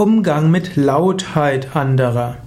[0.00, 2.38] Umgang mit Lautheit anderer.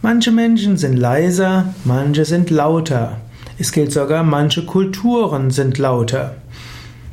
[0.00, 3.18] Manche Menschen sind leiser, manche sind lauter.
[3.58, 6.36] Es gilt sogar, manche Kulturen sind lauter.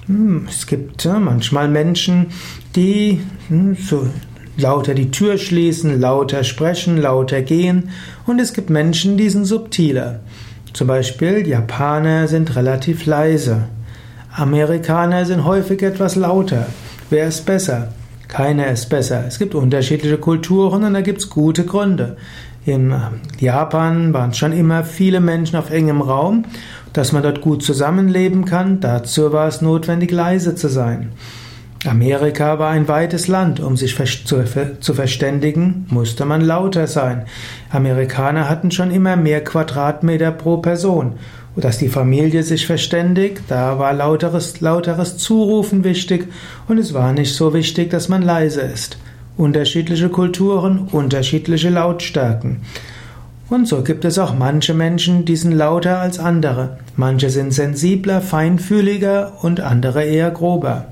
[0.05, 2.27] Hm, es gibt manchmal Menschen,
[2.77, 3.19] die
[3.49, 4.07] hm, so
[4.55, 7.89] lauter die Tür schließen, lauter sprechen, lauter gehen.
[8.25, 10.21] Und es gibt Menschen, die sind subtiler.
[10.71, 13.63] Zum Beispiel Japaner sind relativ leise.
[14.33, 16.67] Amerikaner sind häufig etwas lauter.
[17.09, 17.89] Wer ist besser?
[18.31, 19.25] Keiner ist besser.
[19.27, 22.15] Es gibt unterschiedliche Kulturen und da gibt es gute Gründe.
[22.65, 22.95] In
[23.39, 26.45] Japan waren schon immer viele Menschen auf engem Raum.
[26.93, 31.11] Dass man dort gut zusammenleben kann, dazu war es notwendig, leise zu sein.
[31.85, 33.95] Amerika war ein weites Land, um sich
[34.25, 37.25] zu, verständigen, musste man lauter sein.
[37.71, 41.13] Amerikaner hatten schon immer mehr Quadratmeter pro Person.
[41.55, 46.27] Und dass die Familie sich verständigt, da war lauteres, lauteres Zurufen wichtig
[46.67, 48.97] und es war nicht so wichtig, dass man leise ist.
[49.35, 52.61] Unterschiedliche Kulturen, unterschiedliche Lautstärken.
[53.49, 56.77] Und so gibt es auch manche Menschen, die sind lauter als andere.
[56.95, 60.85] Manche sind sensibler, feinfühliger und andere eher grober.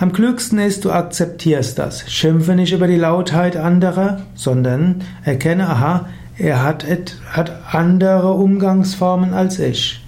[0.00, 2.10] Am klügsten ist, du akzeptierst das.
[2.10, 6.86] Schimpfe nicht über die Lautheit anderer, sondern erkenne, aha, er hat,
[7.30, 10.02] hat andere Umgangsformen als ich.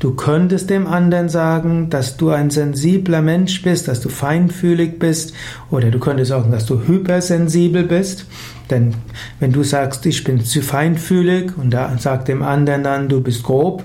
[0.00, 5.34] Du könntest dem anderen sagen, dass du ein sensibler Mensch bist, dass du feinfühlig bist,
[5.70, 8.26] oder du könntest sagen, dass du hypersensibel bist.
[8.70, 8.94] Denn
[9.38, 13.44] wenn du sagst, ich bin zu feinfühlig und da sagt dem anderen dann, du bist
[13.44, 13.84] grob,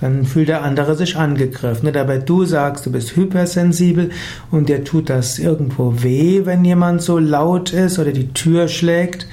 [0.00, 1.86] dann fühlt der andere sich angegriffen.
[1.86, 1.96] Nicht?
[1.96, 4.10] Aber du sagst, du bist hypersensibel
[4.50, 9.26] und dir tut das irgendwo weh, wenn jemand so laut ist oder die Tür schlägt,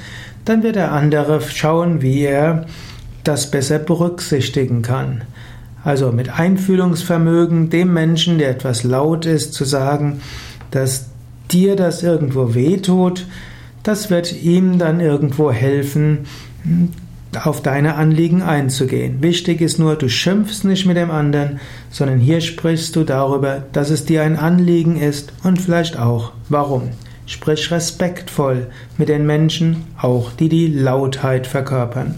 [0.46, 2.66] dann wird der andere schauen, wie er
[3.24, 5.22] das besser berücksichtigen kann.
[5.84, 10.22] Also mit Einfühlungsvermögen dem Menschen, der etwas laut ist, zu sagen,
[10.72, 11.08] dass
[11.52, 13.26] dir das irgendwo weh tut,
[13.84, 16.26] das wird ihm dann irgendwo helfen,
[17.44, 19.22] auf deine Anliegen einzugehen.
[19.22, 21.60] Wichtig ist nur, du schimpfst nicht mit dem anderen,
[21.90, 26.90] sondern hier sprichst du darüber, dass es dir ein Anliegen ist und vielleicht auch warum.
[27.26, 32.16] Sprich respektvoll mit den Menschen, auch die die Lautheit verkörpern.